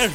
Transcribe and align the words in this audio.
de 0.00 0.08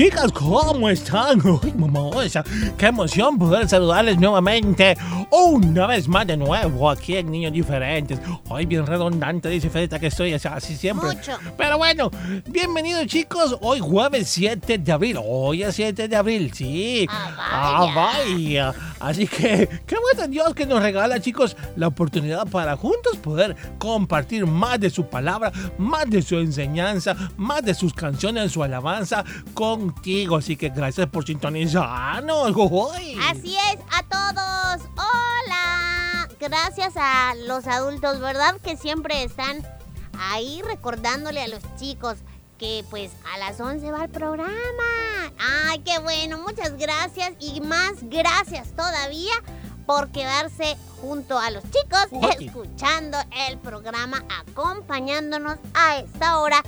chicas, 0.00 0.32
¿cómo 0.32 0.88
están? 0.88 1.38
Uy, 1.46 1.74
mamosa, 1.76 2.42
qué 2.78 2.86
emoción 2.86 3.38
poder 3.38 3.68
saludarles 3.68 4.18
nuevamente. 4.18 4.96
Una 5.30 5.86
vez 5.86 6.08
más 6.08 6.26
de 6.26 6.38
nuevo 6.38 6.88
aquí 6.88 7.18
en 7.18 7.30
Niños 7.30 7.52
Diferentes. 7.52 8.18
Hoy 8.48 8.64
bien 8.64 8.86
redundante, 8.86 9.50
dice 9.50 9.68
Fedita 9.68 9.98
que 9.98 10.06
estoy 10.06 10.32
así, 10.32 10.48
así 10.48 10.76
siempre. 10.76 11.10
Mucho. 11.10 11.38
Pero 11.54 11.76
bueno, 11.76 12.10
bienvenidos 12.46 13.06
chicos. 13.08 13.58
Hoy 13.60 13.80
jueves 13.80 14.26
7 14.30 14.78
de 14.78 14.90
abril. 14.90 15.18
Hoy 15.22 15.64
es 15.64 15.74
7 15.74 16.08
de 16.08 16.16
abril, 16.16 16.50
sí. 16.54 17.06
Ah, 17.10 17.92
vaya. 17.94 18.74
Así 19.00 19.26
que, 19.26 19.68
qué 19.86 19.96
bueno 19.98 20.28
Dios 20.28 20.54
que 20.54 20.66
nos 20.66 20.82
regala 20.82 21.20
chicos 21.20 21.56
la 21.76 21.88
oportunidad 21.88 22.46
para 22.46 22.76
juntos 22.76 23.16
poder 23.16 23.56
compartir 23.78 24.46
más 24.46 24.78
de 24.78 24.90
su 24.90 25.06
palabra, 25.06 25.50
más 25.78 26.08
de 26.08 26.20
su 26.20 26.36
enseñanza, 26.36 27.16
más 27.36 27.62
de 27.62 27.74
sus 27.74 27.94
canciones, 27.94 28.52
su 28.52 28.62
alabanza 28.62 29.24
contigo. 29.54 30.36
Así 30.36 30.56
que 30.56 30.68
gracias 30.68 31.08
por 31.08 31.24
sintonizarnos. 31.26 32.52
Uy. 32.54 33.18
Así 33.28 33.56
es, 33.56 33.78
a 33.90 34.02
todos. 34.02 34.88
Hola. 34.92 36.28
Gracias 36.38 36.92
a 36.96 37.34
los 37.46 37.66
adultos, 37.66 38.20
¿verdad? 38.20 38.56
Que 38.62 38.76
siempre 38.76 39.22
están 39.22 39.62
ahí 40.18 40.62
recordándole 40.62 41.42
a 41.42 41.48
los 41.48 41.60
chicos 41.78 42.18
que 42.60 42.84
pues 42.90 43.10
a 43.32 43.38
las 43.38 43.58
11 43.58 43.90
va 43.90 44.04
el 44.04 44.10
programa. 44.10 44.52
Ay, 45.38 45.78
qué 45.78 45.98
bueno. 45.98 46.36
Muchas 46.36 46.76
gracias 46.76 47.32
y 47.40 47.62
más 47.62 47.94
gracias 48.02 48.76
todavía 48.76 49.32
por 49.86 50.10
quedarse 50.10 50.76
junto 51.00 51.38
a 51.38 51.50
los 51.50 51.64
chicos 51.64 52.06
Uy. 52.10 52.46
escuchando 52.46 53.16
el 53.48 53.56
programa, 53.56 54.22
acompañándonos 54.46 55.56
a 55.72 56.00
esta 56.00 56.38
hora 56.38 56.62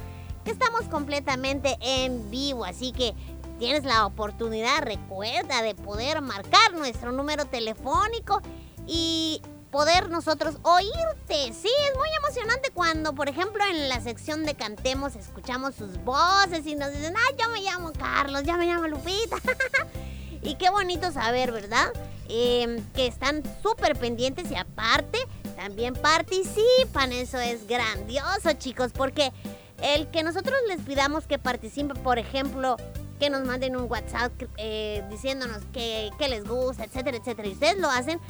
que 0.47 0.50
estamos 0.50 0.84
completamente 0.84 1.76
en 1.82 2.31
vivo. 2.31 2.64
Así 2.64 2.92
que 2.92 3.14
tienes 3.58 3.84
la 3.84 4.06
oportunidad, 4.06 4.82
recuerda, 4.82 5.60
de 5.60 5.75
poder 5.75 6.22
marcar 6.22 6.72
nuestro 6.72 7.12
número 7.12 7.44
telefónico 7.44 8.41
y 8.86 9.42
poder 9.72 10.10
nosotros 10.10 10.59
oírte. 10.62 11.53
Sí, 11.55 11.71
es 11.91 11.99
muy 11.99 12.09
emocionante 12.19 12.71
cuando, 12.72 13.15
por 13.15 13.28
ejemplo, 13.28 13.65
en 13.65 13.88
la 13.88 14.00
sección 14.00 14.44
de 14.44 14.55
Cantemos 14.55 15.16
escuchamos 15.16 15.75
sus 15.75 15.97
voces 16.05 16.66
y 16.66 16.77
nos 16.77 16.93
dicen, 16.93 17.15
ah, 17.16 17.34
yo 17.41 17.49
me 17.50 17.62
llamo 17.62 17.93
Carlos, 17.93 18.43
yo 18.44 18.56
me 18.59 18.66
llamo 18.66 18.87
Lupita. 18.87 19.37
y 20.43 20.55
qué 20.56 20.69
bonito 20.71 21.11
saber, 21.11 21.50
¿verdad? 21.50 21.91
Eh, 22.28 22.82
que 22.94 23.06
están 23.06 23.43
súper 23.62 23.97
pendientes 23.99 24.50
y 24.50 24.56
aparte 24.56 25.19
también 25.56 25.94
participan. 25.94 27.11
Eso 27.12 27.38
es 27.38 27.66
grandioso, 27.66 28.53
chicos, 28.59 28.93
porque 28.93 29.32
el 29.82 30.09
que 30.11 30.22
nosotros 30.22 30.56
les 30.69 30.82
pidamos 30.82 31.27
que 31.27 31.38
participen, 31.38 31.97
por 32.03 32.19
ejemplo, 32.19 32.77
que 33.19 33.31
nos 33.31 33.47
manden 33.47 33.77
un 33.77 33.91
WhatsApp 33.91 34.32
eh, 34.59 35.03
diciéndonos 35.09 35.62
que, 35.72 36.11
que 36.19 36.28
les 36.28 36.44
gusta, 36.44 36.84
etcétera, 36.84 37.16
etcétera, 37.16 37.49
y 37.49 37.53
ustedes 37.53 37.78
lo 37.78 37.88
hacen, 37.88 38.21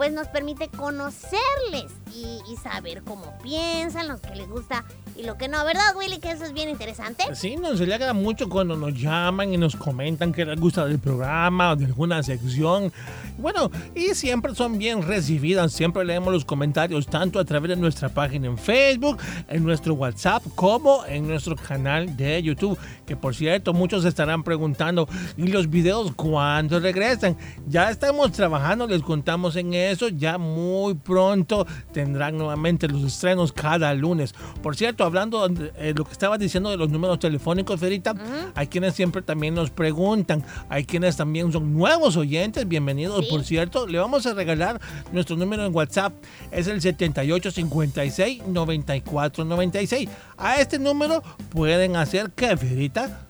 pues 0.00 0.12
nos 0.12 0.28
permite 0.28 0.68
conocerles 0.68 1.92
y, 2.16 2.40
saber 2.62 3.02
cómo 3.02 3.36
piensan, 3.42 4.08
lo 4.08 4.18
que 4.18 4.34
les 4.34 4.48
gusta 4.48 4.84
y 5.16 5.22
lo 5.24 5.36
que 5.36 5.48
no, 5.48 5.64
¿verdad, 5.64 5.94
Willy? 5.96 6.18
Que 6.18 6.30
eso 6.30 6.44
es 6.44 6.52
bien 6.52 6.68
interesante. 6.70 7.24
Sí, 7.34 7.56
nos 7.56 7.80
alegra 7.80 8.14
mucho 8.14 8.48
cuando 8.48 8.76
nos 8.76 8.94
llaman 8.94 9.52
y 9.52 9.58
nos 9.58 9.76
comentan 9.76 10.32
que 10.32 10.44
les 10.44 10.58
gusta 10.58 10.86
del 10.86 10.98
programa 10.98 11.72
o 11.72 11.76
de 11.76 11.84
alguna 11.84 12.22
sección. 12.22 12.92
Bueno, 13.38 13.70
y 13.94 14.14
siempre 14.14 14.54
son 14.54 14.78
bien 14.78 15.02
recibidas, 15.02 15.72
siempre 15.72 16.04
leemos 16.04 16.32
los 16.32 16.44
comentarios 16.44 17.06
tanto 17.06 17.38
a 17.38 17.44
través 17.44 17.70
de 17.70 17.76
nuestra 17.76 18.08
página 18.08 18.46
en 18.46 18.58
Facebook, 18.58 19.18
en 19.48 19.64
nuestro 19.64 19.94
WhatsApp, 19.94 20.42
como 20.54 21.04
en 21.06 21.28
nuestro 21.28 21.56
canal 21.56 22.16
de 22.16 22.42
YouTube. 22.42 22.78
Que 23.06 23.16
por 23.16 23.34
cierto, 23.34 23.72
muchos 23.72 24.04
estarán 24.04 24.42
preguntando, 24.42 25.08
¿y 25.36 25.46
los 25.48 25.68
videos 25.68 26.12
cuándo 26.14 26.80
regresan? 26.80 27.36
Ya 27.66 27.90
estamos 27.90 28.32
trabajando, 28.32 28.86
les 28.86 29.02
contamos 29.02 29.56
en 29.56 29.74
eso, 29.90 30.08
ya 30.08 30.38
muy 30.38 30.94
pronto 30.94 31.66
tendrán 31.92 32.38
nuevamente 32.38 32.88
los 32.88 33.02
estrenos 33.02 33.52
cada 33.52 33.92
lunes. 33.94 34.34
Por 34.62 34.76
cierto, 34.76 35.04
hablando 35.04 35.48
de 35.48 35.72
eh, 35.76 35.92
lo 35.96 36.04
que 36.04 36.12
estabas 36.12 36.38
diciendo 36.38 36.70
de 36.70 36.76
los 36.76 36.88
números 36.90 37.18
telefónicos, 37.18 37.78
Ferita, 37.80 38.14
hay 38.54 38.66
quienes 38.68 38.94
siempre 38.94 39.22
también 39.22 39.54
nos 39.54 39.70
preguntan, 39.70 40.44
hay 40.68 40.84
quienes 40.84 41.16
también 41.16 41.52
son 41.52 41.74
nuevos 41.74 42.16
oyentes, 42.16 42.66
bienvenidos, 42.66 43.24
Sí. 43.24 43.30
por 43.30 43.44
cierto, 43.44 43.86
le 43.86 43.98
vamos 43.98 44.24
a 44.26 44.34
regalar 44.34 44.80
nuestro 45.12 45.36
número 45.36 45.64
en 45.66 45.74
WhatsApp, 45.74 46.12
es 46.50 46.66
el 46.66 46.80
7856 46.80 48.42
9496. 48.46 50.08
A 50.38 50.60
este 50.60 50.78
número 50.78 51.22
pueden 51.50 51.96
hacer 51.96 52.30
qué, 52.34 52.56
Ferita? 52.56 53.26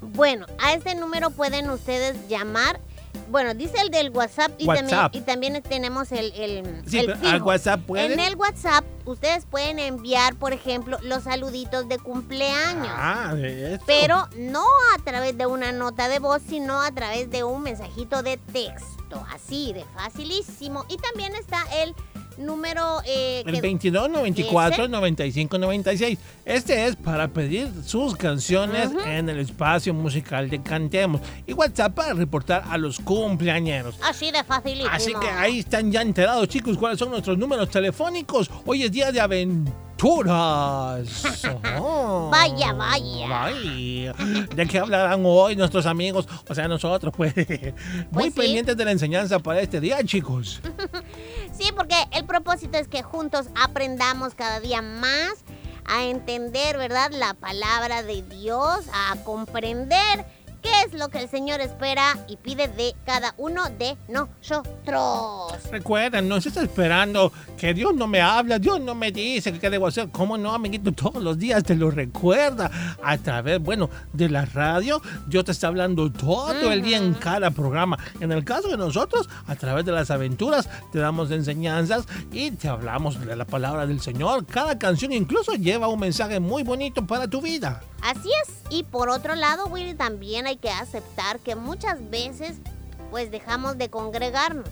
Bueno, 0.00 0.46
a 0.62 0.72
este 0.72 0.94
número 0.94 1.30
pueden 1.30 1.68
ustedes 1.70 2.16
llamar. 2.28 2.80
Bueno, 3.30 3.54
dice 3.54 3.78
el 3.82 3.90
del 3.90 4.10
WhatsApp 4.10 4.52
y, 4.58 4.66
WhatsApp. 4.66 5.12
También, 5.12 5.22
y 5.22 5.26
también 5.26 5.62
tenemos 5.62 6.12
el, 6.12 6.32
el, 6.32 6.82
Sí, 6.86 6.98
el 6.98 7.06
pero 7.06 7.28
al 7.28 7.42
WhatsApp 7.42 7.80
pueden. 7.82 8.12
En 8.12 8.20
el 8.20 8.36
WhatsApp 8.36 8.84
ustedes 9.04 9.44
pueden 9.44 9.78
enviar, 9.78 10.34
por 10.36 10.52
ejemplo, 10.52 10.98
los 11.02 11.24
saluditos 11.24 11.88
de 11.88 11.98
cumpleaños. 11.98 12.88
Ah, 12.90 13.34
eso. 13.36 13.84
Pero 13.86 14.28
no 14.36 14.64
a 14.94 15.02
través 15.02 15.36
de 15.36 15.46
una 15.46 15.72
nota 15.72 16.08
de 16.08 16.18
voz, 16.18 16.42
sino 16.46 16.80
a 16.80 16.90
través 16.90 17.30
de 17.30 17.44
un 17.44 17.62
mensajito 17.62 18.22
de 18.22 18.38
texto. 18.38 19.24
Así 19.32 19.72
de 19.72 19.84
facilísimo. 19.94 20.84
Y 20.88 20.96
también 20.96 21.34
está 21.34 21.62
el 21.82 21.94
número... 22.38 23.00
eh, 23.06 23.42
El 23.46 23.54
que- 23.54 23.60
22 23.60 24.10
94 24.10 24.88
95 24.88 25.58
96. 25.58 26.18
Este 26.44 26.86
es 26.86 26.96
para 26.96 27.28
pedir 27.28 27.68
sus 27.84 28.16
canciones 28.16 28.90
en 29.06 29.28
el 29.28 29.38
espacio 29.40 29.92
musical 29.94 30.48
de 30.50 30.62
Cantemos. 30.62 31.20
Y 31.46 31.52
WhatsApp 31.52 31.94
para 31.94 32.14
reportar 32.14 32.64
a 32.68 32.78
los 32.78 32.98
cumpleañeros. 32.98 33.96
Así 34.02 34.30
de 34.30 34.42
facilísimo. 34.44 34.90
Así 34.92 35.12
que 35.20 35.28
ahí 35.28 35.58
están 35.60 35.90
ya 35.92 36.02
enterados, 36.02 36.48
chicos, 36.48 36.78
cuáles 36.78 36.98
son 36.98 37.10
nuestros 37.10 37.36
números 37.38 37.68
telefónicos. 37.70 38.50
Hoy 38.66 38.82
es 38.84 38.92
día 38.92 39.12
de 39.12 39.20
aventura. 39.20 39.78
aventuras. 39.98 41.24
Oh, 41.80 42.28
Vaya, 42.30 42.72
vaya. 42.72 43.46
ay. 43.46 44.08
¿De 44.54 44.66
qué 44.66 44.78
hablarán 44.78 45.22
hoy 45.24 45.56
nuestros 45.56 45.86
amigos? 45.86 46.28
O 46.48 46.54
sea, 46.54 46.68
nosotros, 46.68 47.12
pues. 47.16 47.34
Muy 48.12 48.24
sí. 48.24 48.30
pendientes 48.30 48.76
de 48.76 48.84
la 48.84 48.92
enseñanza 48.92 49.38
para 49.40 49.60
este 49.60 49.80
día, 49.80 49.98
chicos. 50.04 50.60
Sí, 51.58 51.72
porque 51.74 51.96
el 52.12 52.24
propósito 52.24 52.78
es 52.78 52.86
que 52.86 53.02
juntos 53.02 53.46
aprendamos 53.60 54.34
cada 54.34 54.60
día 54.60 54.80
más 54.80 55.32
a 55.86 56.04
entender, 56.04 56.78
¿verdad? 56.78 57.10
La 57.10 57.34
palabra 57.34 58.04
de 58.04 58.22
Dios, 58.22 58.86
a 58.92 59.16
comprender 59.24 60.24
qué 60.62 60.70
es 60.86 60.94
lo 60.94 61.08
que 61.08 61.18
el 61.18 61.28
Señor 61.28 61.60
espera 61.60 62.18
y 62.28 62.36
pide 62.36 62.68
de 62.68 62.94
cada 63.04 63.34
uno 63.36 63.64
de 63.78 63.96
nosotros. 64.08 65.52
Recuerden, 65.70 66.28
no 66.28 66.40
se 66.40 66.48
está 66.48 66.62
esperando 66.62 67.32
que 67.56 67.74
Dios 67.74 67.94
no 67.94 68.06
me 68.06 68.20
habla, 68.20 68.58
Dios 68.58 68.80
no 68.80 68.94
me 68.94 69.12
dice 69.12 69.52
qué 69.58 69.70
debo 69.70 69.86
hacer. 69.86 70.08
¿Cómo 70.10 70.38
no, 70.38 70.52
amiguito? 70.52 70.92
Todos 70.92 71.22
los 71.22 71.38
días 71.38 71.62
te 71.64 71.74
lo 71.74 71.90
recuerda. 71.90 72.70
A 73.02 73.18
través, 73.18 73.60
bueno, 73.60 73.90
de 74.12 74.28
la 74.28 74.44
radio, 74.44 75.00
Dios 75.26 75.44
te 75.44 75.52
está 75.52 75.68
hablando 75.68 76.10
todo 76.10 76.72
el 76.72 76.82
día 76.82 76.98
en 76.98 77.14
cada 77.14 77.50
programa. 77.50 77.98
En 78.20 78.32
el 78.32 78.44
caso 78.44 78.68
de 78.68 78.76
nosotros, 78.76 79.28
a 79.46 79.54
través 79.56 79.84
de 79.84 79.92
las 79.92 80.10
aventuras, 80.10 80.68
te 80.92 80.98
damos 80.98 81.30
enseñanzas 81.30 82.06
y 82.32 82.50
te 82.52 82.68
hablamos 82.68 83.24
de 83.24 83.36
la 83.36 83.44
palabra 83.44 83.86
del 83.86 84.00
Señor. 84.00 84.46
Cada 84.46 84.78
canción 84.78 85.12
incluso 85.12 85.54
lleva 85.54 85.88
un 85.88 86.00
mensaje 86.00 86.40
muy 86.40 86.62
bonito 86.62 87.06
para 87.06 87.28
tu 87.28 87.40
vida. 87.40 87.82
Así 88.02 88.30
es. 88.42 88.54
Y 88.70 88.84
por 88.84 89.08
otro 89.08 89.34
lado, 89.34 89.66
Willy, 89.66 89.94
también 89.94 90.46
hay 90.46 90.56
que 90.56 90.70
aceptar 90.70 91.40
que 91.40 91.54
muchas 91.56 92.10
veces 92.10 92.56
pues 93.10 93.30
dejamos 93.30 93.78
de 93.78 93.88
congregarnos. 93.88 94.68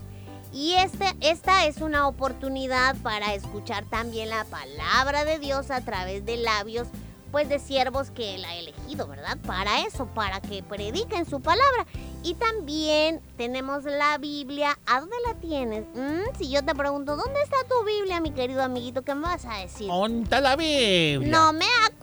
Y 0.53 0.75
este, 0.75 1.15
esta 1.21 1.67
es 1.67 1.79
una 1.79 2.09
oportunidad 2.09 2.97
para 3.03 3.35
escuchar 3.35 3.85
también 3.85 4.31
la 4.31 4.45
palabra 4.45 5.25
de 5.25 5.39
Dios 5.39 5.71
a 5.71 5.81
través 5.83 6.25
de 6.25 6.37
labios 6.37 6.89
pues 7.31 7.49
de 7.49 7.59
siervos 7.59 8.11
que 8.11 8.37
él 8.37 8.45
ha 8.45 8.55
elegido, 8.55 9.07
¿verdad? 9.07 9.37
Para 9.47 9.85
eso, 9.85 10.07
para 10.07 10.41
que 10.41 10.63
prediquen 10.63 11.27
su 11.29 11.41
palabra. 11.41 11.87
Y 12.23 12.35
también 12.35 13.21
tenemos 13.37 13.85
la 13.85 14.17
Biblia. 14.19 14.79
¿A 14.87 15.01
dónde 15.01 15.17
la 15.27 15.35
tienes? 15.35 15.85
Mm, 15.95 16.37
si 16.39 16.51
yo 16.51 16.65
te 16.65 16.75
pregunto, 16.75 17.17
¿dónde 17.17 17.43
está 17.43 17.57
tu 17.69 17.85
Biblia, 17.85 18.21
mi 18.21 18.31
querido 18.31 18.63
amiguito? 18.63 19.03
¿Qué 19.03 19.15
me 19.15 19.23
vas 19.23 19.45
a 19.45 19.59
decir? 19.59 19.89
¡Onta 19.91 20.41
la 20.41 20.57
Biblia! 20.57 21.29
No 21.29 21.53
me 21.53 21.67
acuerdo. 21.85 21.96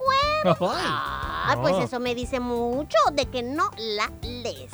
Ah, 1.45 1.57
pues 1.61 1.75
eso 1.77 1.99
me 1.99 2.15
dice 2.15 2.39
mucho 2.39 2.97
de 3.11 3.25
que 3.25 3.43
no 3.43 3.69
la 3.77 4.09
lees. 4.21 4.71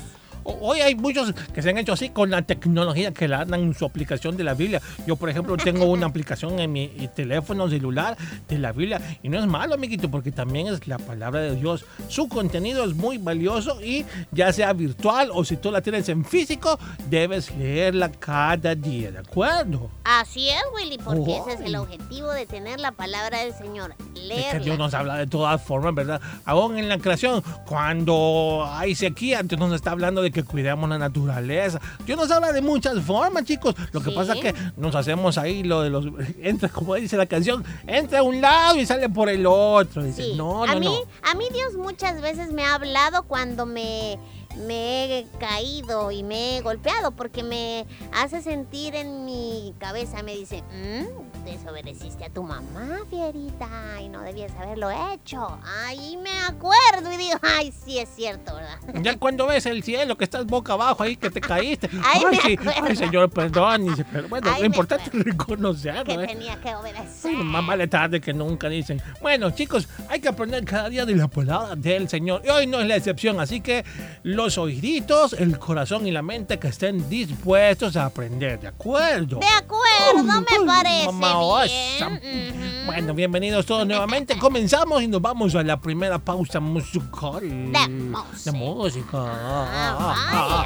Hoy 0.62 0.82
hay 0.82 0.96
muchos 0.96 1.34
que 1.54 1.62
se 1.62 1.70
han 1.70 1.78
hecho 1.78 1.94
así 1.94 2.10
con 2.10 2.30
la 2.30 2.42
tecnología 2.42 3.12
que 3.14 3.28
le 3.28 3.36
dan 3.36 3.54
en 3.54 3.74
su 3.74 3.86
aplicación 3.86 4.38
de 4.38 4.44
la 4.44 4.54
Biblia. 4.54 4.82
Yo, 5.06 5.16
por 5.16 5.30
ejemplo, 5.30 5.58
tengo 5.58 5.86
una 5.86 6.08
aplicación 6.08 6.60
en 6.60 6.72
mi 6.72 6.88
teléfono 7.16 7.70
celular 7.70 8.18
de 8.48 8.60
la 8.60 8.72
Biblia 8.72 9.02
y 9.24 9.30
no 9.30 9.40
es 9.40 9.46
malo, 9.46 9.76
amiguito, 9.76 10.10
porque 10.10 10.32
también 10.32 10.68
es 10.68 10.88
la 10.88 10.98
palabra 10.98 11.42
de 11.42 11.56
Dios. 11.56 11.86
Su 12.08 12.28
contenido 12.28 12.84
es 12.84 12.96
muy 12.96 13.18
valioso 13.18 13.82
y 13.82 14.06
ya 14.32 14.52
sea 14.54 14.74
virtual 14.74 15.30
o 15.34 15.44
si 15.44 15.58
tú 15.58 15.72
la 15.72 15.82
tienes 15.82 16.10
en 16.10 16.26
físico, 16.26 16.80
debes 17.10 17.56
leerla 17.56 18.12
cada 18.12 18.76
día, 18.76 19.12
¿de 19.12 19.20
acuerdo? 19.20 19.90
Así 20.04 20.50
es, 20.50 20.62
Willy, 20.76 20.98
porque 20.98 21.38
ese 21.38 21.54
es 21.54 21.62
el 21.62 21.76
objetivo 21.76 22.32
de 22.32 22.46
tener 22.46 22.80
la 22.80 22.92
palabra 22.92 23.40
del 23.40 23.54
Señor. 23.54 23.96
Es 24.00 24.06
que 24.14 24.20
Leerla. 24.20 24.60
Dios 24.60 24.78
nos 24.78 24.94
habla 24.94 25.18
de 25.18 25.28
todas 25.28 25.62
formas, 25.62 25.94
¿verdad? 25.96 26.22
Aún 26.46 26.78
en 26.78 26.90
la 26.90 26.98
creación, 26.98 27.44
cuando 27.66 28.66
hay 28.68 28.96
sequía, 28.96 29.44
Dios 29.44 29.60
nos 29.60 29.74
está 29.74 29.92
hablando 29.92 30.22
de 30.22 30.32
que 30.32 30.39
cuidemos 30.44 30.90
la 30.90 30.98
naturaleza. 30.98 31.80
Dios 32.06 32.18
nos 32.18 32.32
habla 32.32 32.52
de 32.52 32.62
muchas 32.62 33.02
formas, 33.04 33.44
chicos. 33.46 33.76
Lo 33.92 34.02
que 34.02 34.10
Sí. 34.10 34.16
pasa 34.16 34.34
es 34.34 34.42
que 34.42 34.54
nos 34.78 34.96
hacemos 34.96 35.38
ahí 35.38 35.64
lo 35.64 35.82
de 35.82 35.90
los... 35.90 36.06
Entra, 36.42 36.70
como 36.70 36.96
dice 36.96 37.18
la 37.18 37.26
canción, 37.26 37.64
entra 37.88 38.20
a 38.20 38.24
un 38.24 38.42
lado 38.42 38.78
y 38.80 38.86
sale 38.86 39.10
por 39.10 39.30
el 39.30 39.46
otro. 39.46 40.04
Dice, 40.04 40.24
Sí. 40.24 40.34
no, 40.36 40.64
a 40.64 40.74
no, 40.74 40.80
mí, 40.80 40.86
no. 40.86 41.30
A 41.30 41.36
mí 41.36 41.46
Dios 41.54 41.76
muchas 41.76 42.22
veces 42.22 42.52
me 42.52 42.64
ha 42.64 42.76
hablado 42.76 43.24
cuando 43.24 43.66
me, 43.66 44.18
me 44.60 45.20
he 45.20 45.28
caído 45.40 46.12
y 46.12 46.24
me 46.24 46.58
he 46.58 46.62
golpeado 46.62 47.12
porque 47.12 47.44
me 47.44 47.86
hace 48.14 48.42
sentir 48.42 48.96
en 48.96 49.26
mi 49.26 49.74
cabeza, 49.80 50.22
me 50.24 50.36
dice, 50.36 50.64
"Mm, 50.74 51.46
desobedeciste 51.46 52.26
a 52.26 52.30
tu 52.30 52.44
mamá, 52.44 53.00
Fierita, 53.10 53.68
y 54.02 54.10
no 54.10 54.22
debías 54.22 54.52
haberlo 54.60 54.90
hecho. 54.92 55.60
Ahí 55.86 56.18
me 56.18 56.32
acuerdo 56.48 57.12
y 57.14 57.18
digo, 57.18 57.38
ay, 57.42 57.74
sí 57.86 58.00
es 58.00 58.10
cierto, 58.16 58.56
¿verdad? 58.56 58.78
Ya 59.04 59.18
cuando 59.18 59.48
ves 59.48 59.66
el 59.66 59.82
cielo, 59.84 60.18
que 60.18 60.26
estás 60.26 60.46
boca 60.46 60.74
abajo 60.74 61.04
ahí, 61.04 61.16
que 61.16 61.30
te 61.30 61.40
caíste. 61.42 61.90
Ay, 62.04 62.22
sí, 62.44 62.96
Señor, 62.96 63.30
perdón. 63.30 63.86
Dice, 63.86 64.06
pero 64.12 64.28
bueno, 64.28 64.50
Ay, 64.54 64.62
lo 64.62 64.66
importante 64.66 65.06
es 65.18 65.24
reconocerlo. 65.24 66.04
que 66.04 66.14
¿eh? 66.14 66.28
tenía 66.28 66.60
que 66.60 66.76
obedecer. 66.76 67.34
Más 67.34 67.66
vale 67.66 67.88
tarde 67.88 68.20
que 68.20 68.34
nunca 68.34 68.68
dicen. 68.68 69.02
Bueno, 69.22 69.52
chicos, 69.52 69.88
hay 70.10 70.20
que 70.20 70.28
aprender 70.28 70.66
cada 70.66 70.90
día 70.90 71.06
de 71.06 71.16
la 71.16 71.28
palabra 71.28 71.76
del 71.76 72.10
Señor. 72.10 72.42
Y 72.46 72.50
hoy 72.50 72.68
no 72.68 72.80
es 72.82 72.88
la 72.88 72.96
excepción, 72.98 73.40
así 73.40 73.62
que 73.62 73.86
los 74.24 74.49
oíditos, 74.58 75.34
el 75.34 75.58
corazón 75.60 76.08
y 76.08 76.12
la 76.12 76.22
mente 76.22 76.58
que 76.60 76.68
estén 76.70 77.10
dispuestos 77.10 77.96
a 77.96 78.06
aprender, 78.06 78.60
¿de 78.60 78.68
acuerdo? 78.68 79.40
De 79.40 79.48
acuerdo, 79.48 80.24
me 80.24 80.46
Ay, 80.50 80.66
parece 80.66 81.06
mamá, 81.12 81.64
bien. 81.64 82.86
Bueno, 82.86 83.14
bienvenidos 83.14 83.66
todos 83.66 83.86
nuevamente. 83.86 84.38
Comenzamos 84.38 85.02
y 85.04 85.08
nos 85.08 85.22
vamos 85.22 85.54
a 85.56 85.64
la 85.64 85.80
primera 85.80 86.18
pausa 86.18 86.60
musical. 86.60 87.42
De 87.42 87.88
música. 87.90 88.52
De 88.52 88.52
música. 88.52 89.18
Ah, 89.18 90.16
Ah, 90.32 90.59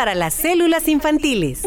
para 0.00 0.14
las 0.14 0.32
células 0.32 0.88
infantiles. 0.88 1.60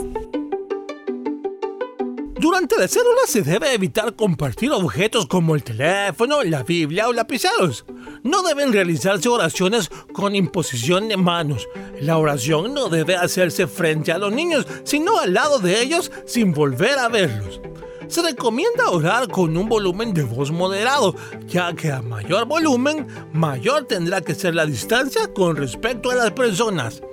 Durante 2.34 2.80
la 2.80 2.88
célula 2.88 3.22
se 3.28 3.44
debe 3.44 3.76
evitar 3.76 4.16
compartir 4.16 4.72
objetos 4.72 5.28
como 5.28 5.54
el 5.54 5.64
teléfono, 5.64 6.42
la 6.42 6.64
Biblia 6.64 7.08
o 7.08 7.14
lapiceros. 7.14 7.86
No 8.24 8.42
deben 8.42 8.74
realizarse 8.74 9.30
oraciones 9.30 9.92
con 10.14 10.34
imposición 10.34 11.10
de 11.10 11.18
manos. 11.18 11.70
La 12.02 12.18
oración 12.18 12.74
no 12.74 12.90
debe 12.90 13.16
hacerse 13.16 13.68
frente 13.68 14.12
a 14.12 14.18
los 14.18 14.34
niños, 14.34 14.66
sino 14.84 15.20
al 15.20 15.36
lado 15.36 15.60
de 15.60 15.84
ellos 15.84 16.12
sin 16.26 16.54
volver 16.54 16.98
a 16.98 17.10
verlos. 17.10 17.62
Se 18.08 18.24
recomienda 18.24 18.90
orar 18.90 19.28
con 19.28 19.56
un 19.56 19.70
volumen 19.70 20.12
de 20.16 20.24
voz 20.24 20.50
moderado, 20.50 21.16
ya 21.46 21.72
que 21.76 21.92
a 21.92 22.02
mayor 22.02 22.48
volumen, 22.48 23.06
mayor 23.32 23.86
tendrá 23.86 24.22
que 24.22 24.34
ser 24.34 24.56
la 24.56 24.66
distancia 24.66 25.32
con 25.32 25.56
respecto 25.56 26.10
a 26.10 26.16
las 26.16 26.32
personas. 26.32 27.04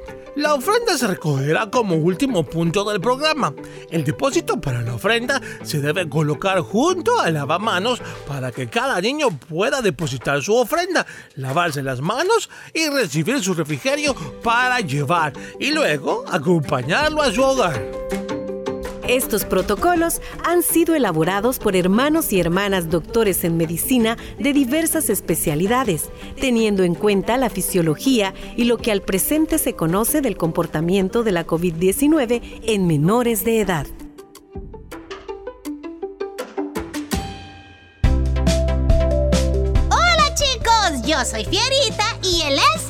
La 0.41 0.55
ofrenda 0.55 0.97
se 0.97 1.07
recogerá 1.07 1.69
como 1.71 1.97
último 1.97 2.45
punto 2.45 2.83
del 2.91 2.99
programa. 2.99 3.53
El 3.91 4.05
depósito 4.05 4.59
para 4.59 4.81
la 4.81 4.95
ofrenda 4.95 5.39
se 5.63 5.83
debe 5.83 6.09
colocar 6.09 6.61
junto 6.61 7.21
al 7.21 7.35
lavamanos 7.35 8.01
para 8.27 8.51
que 8.51 8.67
cada 8.67 8.99
niño 9.03 9.39
pueda 9.39 9.83
depositar 9.83 10.41
su 10.41 10.57
ofrenda, 10.57 11.05
lavarse 11.35 11.83
las 11.83 12.01
manos 12.01 12.49
y 12.73 12.89
recibir 12.89 13.45
su 13.45 13.53
refrigerio 13.53 14.15
para 14.43 14.81
llevar 14.81 15.35
y 15.59 15.73
luego 15.73 16.25
acompañarlo 16.27 17.21
a 17.21 17.31
su 17.31 17.43
hogar. 17.43 18.20
Estos 19.11 19.45
protocolos 19.45 20.21
han 20.45 20.63
sido 20.63 20.95
elaborados 20.95 21.59
por 21.59 21.75
hermanos 21.75 22.33
y 22.33 22.39
hermanas 22.39 22.91
doctores 22.91 23.43
en 23.43 23.57
medicina 23.57 24.17
de 24.39 24.53
diversas 24.53 25.11
especialidades, 25.11 26.11
teniendo 26.41 26.85
en 26.85 26.95
cuenta 26.95 27.37
la 27.37 27.51
fisiología 27.51 28.35
y 28.57 28.67
lo 28.67 28.79
que 28.79 28.93
al 28.93 29.03
presente 29.03 29.59
se 29.59 29.75
conoce 29.75 30.21
del 30.21 30.37
comportamiento 30.37 31.25
de 31.25 31.33
la 31.33 31.45
COVID-19 31.45 32.61
en 32.63 32.87
menores 32.87 33.45
de 33.45 33.59
edad. 33.59 33.89
Hola 39.91 40.35
chicos, 40.37 41.05
yo 41.05 41.25
soy 41.25 41.45
Fierita 41.47 42.17
y 42.23 42.43
él 42.43 42.61
es... 42.77 42.90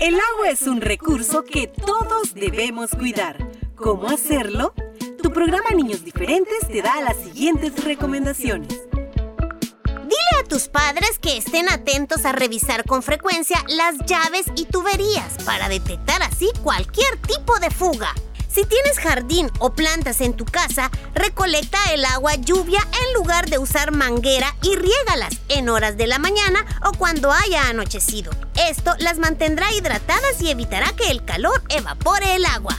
El 0.00 0.14
agua 0.14 0.50
es 0.50 0.62
un 0.62 0.80
recurso 0.80 1.42
que 1.42 1.66
todos 1.66 2.32
debemos 2.32 2.90
cuidar. 2.90 3.36
¿Cómo 3.74 4.06
hacerlo? 4.06 4.72
Tu 5.20 5.32
programa 5.32 5.70
Niños 5.70 6.04
Diferentes 6.04 6.68
te 6.68 6.82
da 6.82 7.00
las 7.02 7.16
siguientes 7.16 7.82
recomendaciones. 7.82 8.68
Dile 9.02 10.40
a 10.40 10.44
tus 10.48 10.68
padres 10.68 11.18
que 11.18 11.36
estén 11.36 11.68
atentos 11.68 12.24
a 12.26 12.32
revisar 12.32 12.84
con 12.84 13.02
frecuencia 13.02 13.64
las 13.66 13.96
llaves 14.06 14.46
y 14.54 14.66
tuberías 14.66 15.42
para 15.44 15.68
detectar 15.68 16.22
así 16.22 16.48
cualquier 16.62 17.16
tipo 17.22 17.58
de 17.58 17.70
fuga. 17.70 18.14
Si 18.58 18.64
tienes 18.64 18.98
jardín 18.98 19.52
o 19.60 19.70
plantas 19.70 20.20
en 20.20 20.32
tu 20.34 20.44
casa, 20.44 20.90
recolecta 21.14 21.78
el 21.92 22.04
agua 22.04 22.34
lluvia 22.34 22.80
en 22.80 23.14
lugar 23.14 23.48
de 23.48 23.58
usar 23.58 23.92
manguera 23.92 24.52
y 24.64 24.74
riégalas 24.74 25.38
en 25.48 25.68
horas 25.68 25.96
de 25.96 26.08
la 26.08 26.18
mañana 26.18 26.66
o 26.84 26.90
cuando 26.98 27.30
haya 27.30 27.68
anochecido. 27.68 28.32
Esto 28.68 28.96
las 28.98 29.20
mantendrá 29.20 29.72
hidratadas 29.72 30.42
y 30.42 30.50
evitará 30.50 30.90
que 30.96 31.08
el 31.08 31.24
calor 31.24 31.62
evapore 31.68 32.34
el 32.34 32.46
agua. 32.46 32.76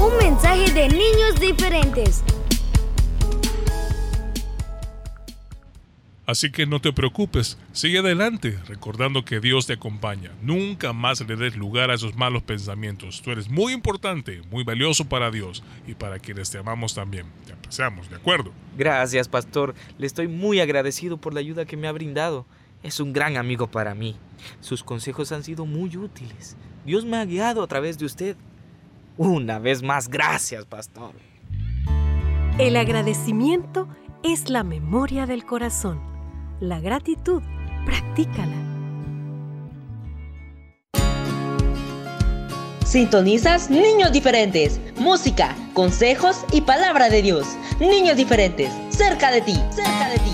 Un 0.00 0.16
mensaje 0.18 0.70
de 0.70 0.88
Niños 0.88 1.40
Diferentes. 1.40 2.22
Así 6.30 6.52
que 6.52 6.64
no 6.64 6.80
te 6.80 6.92
preocupes, 6.92 7.58
sigue 7.72 7.98
adelante, 7.98 8.56
recordando 8.68 9.24
que 9.24 9.40
Dios 9.40 9.66
te 9.66 9.72
acompaña. 9.72 10.30
Nunca 10.42 10.92
más 10.92 11.20
le 11.26 11.34
des 11.34 11.56
lugar 11.56 11.90
a 11.90 11.94
esos 11.94 12.14
malos 12.14 12.44
pensamientos. 12.44 13.20
Tú 13.20 13.32
eres 13.32 13.50
muy 13.50 13.72
importante, 13.72 14.40
muy 14.48 14.62
valioso 14.62 15.08
para 15.08 15.32
Dios 15.32 15.64
y 15.88 15.94
para 15.94 16.20
quienes 16.20 16.48
te 16.48 16.58
amamos 16.58 16.94
también. 16.94 17.26
Te 17.46 17.52
apreciamos, 17.52 18.08
¿de 18.08 18.14
acuerdo? 18.14 18.52
Gracias, 18.78 19.26
pastor. 19.26 19.74
Le 19.98 20.06
estoy 20.06 20.28
muy 20.28 20.60
agradecido 20.60 21.16
por 21.16 21.34
la 21.34 21.40
ayuda 21.40 21.64
que 21.64 21.76
me 21.76 21.88
ha 21.88 21.92
brindado. 21.92 22.46
Es 22.84 23.00
un 23.00 23.12
gran 23.12 23.36
amigo 23.36 23.68
para 23.68 23.96
mí. 23.96 24.14
Sus 24.60 24.84
consejos 24.84 25.32
han 25.32 25.42
sido 25.42 25.66
muy 25.66 25.96
útiles. 25.96 26.56
Dios 26.86 27.04
me 27.04 27.16
ha 27.16 27.24
guiado 27.24 27.60
a 27.60 27.66
través 27.66 27.98
de 27.98 28.06
usted. 28.06 28.36
Una 29.16 29.58
vez 29.58 29.82
más, 29.82 30.08
gracias, 30.08 30.64
pastor. 30.64 31.10
El 32.56 32.76
agradecimiento 32.76 33.88
es 34.22 34.48
la 34.48 34.62
memoria 34.62 35.26
del 35.26 35.44
corazón. 35.44 36.09
La 36.60 36.78
gratitud, 36.78 37.42
practícala. 37.86 38.52
Sintonizas 42.84 43.70
Niños 43.70 44.12
Diferentes. 44.12 44.78
Música, 44.96 45.56
consejos 45.72 46.44
y 46.52 46.60
palabra 46.60 47.08
de 47.08 47.22
Dios. 47.22 47.46
Niños 47.80 48.18
Diferentes. 48.18 48.70
Cerca 48.90 49.30
de 49.30 49.40
ti. 49.40 49.54
Cerca 49.70 50.10
de 50.10 50.18
ti. 50.18 50.32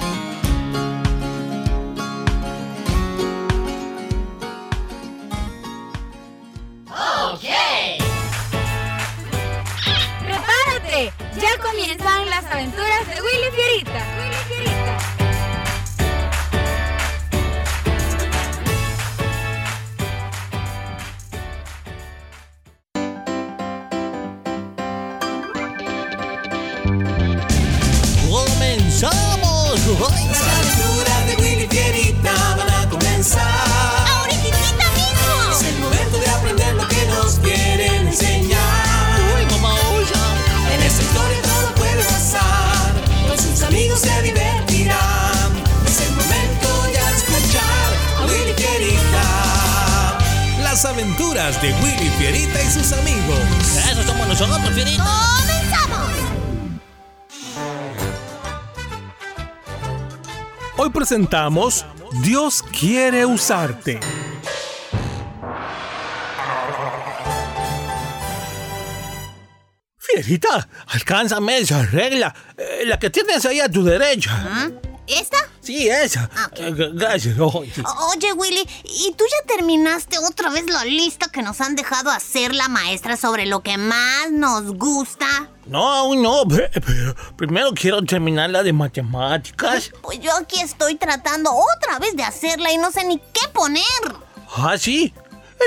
¡Prepárate! 10.25 11.13
Ya 11.41 11.63
comienzan 11.63 12.29
las 12.31 12.45
aventuras 12.47 13.07
de 13.07 13.23
Willy 13.23 13.51
Fierita. 13.55 14.05
Willy 14.19 14.35
Fierita. 14.49 14.76
Presentamos 61.07 61.87
Dios 62.25 62.65
quiere 62.65 63.25
usarte. 63.25 64.01
Fierita, 69.97 70.69
alcánzame 70.89 71.59
esa 71.59 71.87
regla, 71.87 72.35
eh, 72.59 72.83
la 72.87 72.99
que 72.99 73.11
tienes 73.11 73.47
ahí 73.47 73.61
a 73.61 73.69
tu 73.69 73.85
derecha. 73.85 74.33
¿Ah? 74.33 74.71
¿Esta? 75.07 75.37
Sí, 75.67 75.89
esa. 75.89 76.31
Ah, 76.37 76.49
gracias. 76.95 77.37
Oye, 77.39 78.33
Willy, 78.37 78.69
¿y 78.85 79.13
tú 79.17 79.25
ya 79.31 79.55
terminaste 79.57 80.17
otra 80.19 80.49
vez 80.51 80.65
la 80.71 80.85
lista 80.85 81.27
que 81.29 81.43
nos 81.43 81.61
han 81.61 81.75
dejado 81.75 82.11
hacer 82.11 82.55
la 82.55 82.69
maestra 82.69 83.17
sobre 83.17 83.47
lo 83.47 83.63
que 83.65 83.77
más 83.77 84.31
nos 84.31 84.73
gusta? 84.77 85.27
No, 85.67 85.83
aún 85.93 86.23
no, 86.23 86.45
pe- 86.47 86.71
pero 86.87 87.17
primero 87.37 87.73
quiero 87.75 88.01
terminar 88.05 88.51
la 88.51 88.63
de 88.63 88.73
matemáticas. 88.73 89.91
Pues 90.03 90.21
yo 90.21 90.31
aquí 90.37 90.61
estoy 90.61 90.95
tratando 90.95 91.51
otra 91.53 91.99
vez 91.99 92.15
de 92.15 92.23
hacerla 92.23 92.71
y 92.73 92.79
no 92.79 92.93
sé 92.93 93.05
ni 93.05 93.19
qué 93.19 93.49
poner. 93.53 93.83
Ah, 94.57 94.77
sí. 94.79 95.13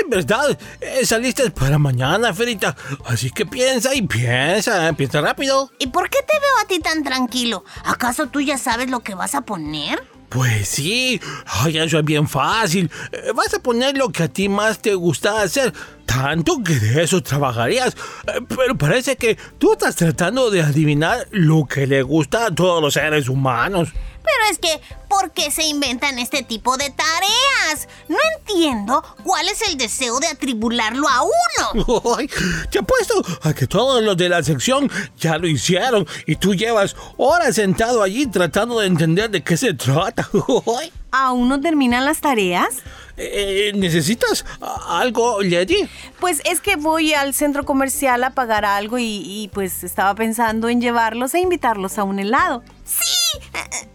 En 0.02 0.08
verdad, 0.10 0.56
esa 0.80 1.18
lista 1.18 1.42
es 1.42 1.50
para 1.50 1.78
mañana, 1.78 2.32
Ferita. 2.32 2.76
Así 3.06 3.30
que 3.30 3.44
piensa 3.46 3.94
y 3.94 4.02
piensa, 4.02 4.92
piensa 4.94 5.20
rápido. 5.20 5.70
¿Y 5.78 5.88
por 5.88 6.08
qué 6.08 6.18
te 6.18 6.38
veo 6.38 6.58
a 6.62 6.66
ti 6.68 6.78
tan 6.80 7.02
tranquilo? 7.02 7.64
¿Acaso 7.84 8.26
tú 8.28 8.40
ya 8.40 8.56
sabes 8.58 8.88
lo 8.90 9.00
que 9.00 9.14
vas 9.14 9.34
a 9.34 9.40
poner? 9.42 10.02
Pues 10.28 10.68
sí, 10.68 11.20
ay, 11.44 11.78
eso 11.78 11.98
es 11.98 12.04
bien 12.04 12.28
fácil. 12.28 12.88
Eh, 13.10 13.32
Vas 13.34 13.52
a 13.52 13.58
poner 13.58 13.98
lo 13.98 14.10
que 14.10 14.22
a 14.22 14.28
ti 14.28 14.48
más 14.48 14.78
te 14.78 14.94
gusta 14.94 15.42
hacer, 15.42 15.72
tanto 16.06 16.62
que 16.62 16.74
de 16.78 17.02
eso 17.02 17.20
trabajarías. 17.20 17.96
Eh, 18.28 18.40
Pero 18.48 18.78
parece 18.78 19.16
que 19.16 19.36
tú 19.58 19.72
estás 19.72 19.96
tratando 19.96 20.48
de 20.52 20.62
adivinar 20.62 21.26
lo 21.32 21.64
que 21.66 21.88
le 21.88 22.02
gusta 22.02 22.46
a 22.46 22.54
todos 22.54 22.80
los 22.80 22.94
seres 22.94 23.28
humanos. 23.28 23.88
Pero 24.22 24.52
es 24.52 24.58
que, 24.58 24.80
¿por 25.08 25.32
qué 25.32 25.50
se 25.50 25.64
inventan 25.64 26.20
este 26.20 26.44
tipo 26.44 26.76
de 26.76 26.90
tareas? 26.90 27.88
No 28.08 28.16
entiendo 28.60 29.02
cuál 29.24 29.48
es 29.48 29.62
el 29.68 29.76
deseo 29.78 30.18
de 30.20 30.26
atribularlo 30.28 31.08
a 31.08 31.22
uno. 31.22 32.02
Ay, 32.18 32.28
te 32.70 32.78
apuesto 32.78 33.14
a 33.42 33.52
que 33.54 33.66
todos 33.66 34.02
los 34.02 34.16
de 34.16 34.28
la 34.28 34.42
sección 34.42 34.90
ya 35.18 35.38
lo 35.38 35.46
hicieron 35.46 36.06
y 36.26 36.36
tú 36.36 36.54
llevas 36.54 36.94
horas 37.16 37.54
sentado 37.56 38.02
allí 38.02 38.26
tratando 38.26 38.80
de 38.80 38.86
entender 38.86 39.30
de 39.30 39.42
qué 39.42 39.56
se 39.56 39.72
trata. 39.74 40.28
Ay, 40.78 40.92
¿Aún 41.12 41.48
no 41.48 41.60
terminan 41.60 42.04
las 42.04 42.20
tareas? 42.20 42.68
eh, 43.16 43.72
¿Necesitas 43.74 44.44
a- 44.60 45.00
algo, 45.00 45.42
Lady? 45.42 45.88
Pues 46.20 46.40
es 46.44 46.60
que 46.60 46.76
voy 46.76 47.14
al 47.14 47.34
centro 47.34 47.64
comercial 47.64 48.22
a 48.24 48.30
pagar 48.30 48.64
algo 48.64 48.98
y, 48.98 49.22
y, 49.26 49.48
pues 49.52 49.84
estaba 49.84 50.14
pensando 50.14 50.68
en 50.68 50.80
llevarlos 50.80 51.34
e 51.34 51.40
invitarlos 51.40 51.98
a 51.98 52.04
un 52.04 52.18
helado. 52.18 52.62
Sí. 52.84 53.38
eh, 53.54 53.88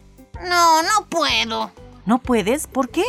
No, 0.49 0.83
no 0.83 1.07
puedo. 1.09 1.71
¿No 2.05 2.19
puedes? 2.19 2.67
¿Por 2.67 2.89
qué? 2.89 3.03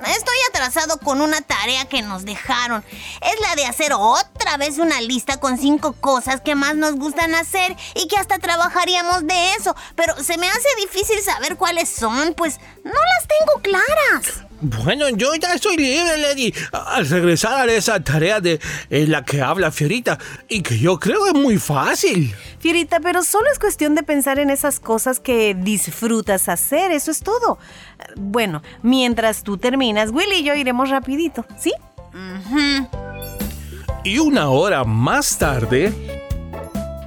Estoy 0.00 0.36
atrasado 0.48 0.98
con 0.98 1.20
una 1.20 1.40
tarea 1.40 1.86
que 1.86 2.02
nos 2.02 2.24
dejaron. 2.24 2.84
Es 3.20 3.40
la 3.40 3.54
de 3.56 3.66
hacer 3.66 3.92
otra 3.92 4.56
vez 4.56 4.78
una 4.78 5.00
lista 5.00 5.38
con 5.38 5.58
cinco 5.58 5.92
cosas 5.92 6.40
que 6.40 6.54
más 6.54 6.74
nos 6.76 6.96
gustan 6.96 7.34
hacer 7.34 7.76
y 7.94 8.08
que 8.08 8.16
hasta 8.16 8.38
trabajaríamos 8.38 9.26
de 9.26 9.54
eso. 9.54 9.74
Pero 9.94 10.14
se 10.22 10.36
me 10.38 10.48
hace 10.48 10.68
difícil 10.80 11.20
saber 11.22 11.56
cuáles 11.56 11.88
son, 11.88 12.34
pues 12.34 12.58
no 12.84 12.92
las 12.92 13.28
tengo 13.28 13.62
claras. 13.62 14.44
Bueno, 14.60 15.08
yo 15.10 15.34
ya 15.34 15.54
estoy 15.54 15.76
libre, 15.76 16.16
Lady. 16.18 16.54
Al 16.72 17.08
regresar 17.08 17.60
haré 17.60 17.76
esa 17.76 18.02
tarea 18.02 18.40
de 18.40 18.60
la 18.90 19.24
que 19.24 19.42
habla 19.42 19.70
Fiorita 19.70 20.18
y 20.48 20.62
que 20.62 20.78
yo 20.78 20.98
creo 20.98 21.26
es 21.26 21.34
muy 21.34 21.58
fácil. 21.58 22.34
Fierita, 22.60 23.00
pero 23.00 23.22
solo 23.22 23.50
es 23.52 23.58
cuestión 23.58 23.94
de 23.94 24.02
pensar 24.02 24.38
en 24.38 24.50
esas 24.50 24.80
cosas 24.80 25.20
que 25.20 25.54
disfrutas 25.54 26.48
hacer, 26.48 26.92
eso 26.92 27.10
es 27.10 27.20
todo. 27.20 27.58
Bueno, 28.16 28.62
mientras 28.82 29.42
tú 29.42 29.58
terminas, 29.58 30.10
Willy 30.10 30.36
y 30.36 30.44
yo 30.44 30.54
iremos 30.54 30.88
rapidito, 30.88 31.44
¿sí? 31.58 31.72
Y 34.04 34.18
una 34.18 34.48
hora 34.50 34.84
más 34.84 35.38
tarde... 35.38 35.92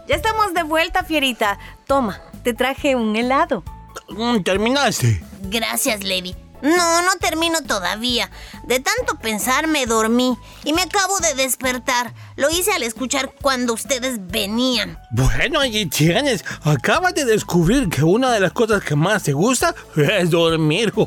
Ya 0.07 0.15
estamos 0.15 0.53
de 0.53 0.63
vuelta, 0.63 1.03
Fierita. 1.03 1.60
Toma, 1.86 2.21
te 2.43 2.53
traje 2.53 2.95
un 2.95 3.15
helado. 3.15 3.63
mm, 4.10 4.41
¿Terminaste? 4.43 5.21
Gracias, 5.49 6.03
Lady. 6.03 6.33
No, 6.62 7.02
no 7.02 7.15
termino 7.20 7.62
todavía. 7.62 8.30
De 8.65 8.80
tanto 8.80 9.15
pensar 9.15 9.67
me 9.67 9.86
dormí 9.86 10.38
y 10.63 10.74
me 10.74 10.82
acabo 10.82 11.20
de 11.20 11.36
despertar. 11.36 12.13
Lo 12.36 12.50
hice 12.50 12.72
al 12.74 12.84
escuchar 12.84 13.32
cuando 13.41 13.74
ustedes 13.74 14.28
venían. 14.28 15.00
Bueno, 15.12 15.60
allí 15.60 15.86
tienes. 15.86 16.43
Acabas 16.63 17.13
de 17.13 17.26
descubrir 17.26 17.89
que 17.89 18.04
una 18.04 18.32
de 18.32 18.39
las 18.39 18.54
cosas 18.54 18.84
que 18.84 18.96
más 18.96 19.24
te 19.24 19.34
gusta 19.34 19.76
es 19.96 20.30
dormir. 20.30 20.93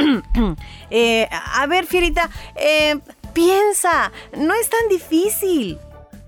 Eh, 0.90 1.28
a 1.30 1.66
ver, 1.66 1.86
Fierita, 1.86 2.28
eh, 2.56 2.98
piensa, 3.32 4.10
no 4.36 4.54
es 4.54 4.68
tan 4.68 4.88
difícil. 4.88 5.78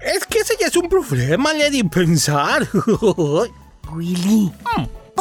es 0.01 0.25
que 0.27 0.39
ese 0.39 0.55
ya 0.61 0.67
es 0.67 0.77
un 0.77 0.89
problema, 0.89 1.53
Lady, 1.53 1.83
pensar. 1.83 2.69
Willy. 3.93 4.53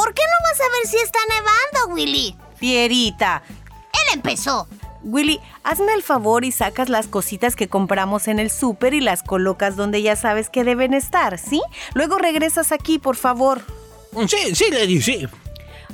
¿Por 0.01 0.15
qué 0.15 0.23
no 0.23 0.49
vas 0.49 0.59
a 0.59 0.71
ver 0.71 0.87
si 0.87 0.97
está 0.97 1.19
nevando, 1.29 1.93
Willy? 1.93 2.35
Fierita. 2.55 3.43
Él 3.93 4.15
empezó. 4.15 4.67
Willy, 5.03 5.39
hazme 5.63 5.93
el 5.93 6.01
favor 6.01 6.43
y 6.43 6.51
sacas 6.51 6.89
las 6.89 7.05
cositas 7.05 7.55
que 7.55 7.67
compramos 7.67 8.27
en 8.27 8.39
el 8.39 8.49
súper 8.49 8.95
y 8.95 8.99
las 8.99 9.21
colocas 9.21 9.75
donde 9.75 10.01
ya 10.01 10.15
sabes 10.15 10.49
que 10.49 10.63
deben 10.63 10.95
estar, 10.95 11.37
¿sí? 11.37 11.61
Luego 11.93 12.17
regresas 12.17 12.71
aquí, 12.71 12.97
por 12.97 13.15
favor. 13.15 13.61
sí, 14.27 14.55
sí, 14.55 14.71
Lady, 14.71 15.03
sí. 15.03 15.27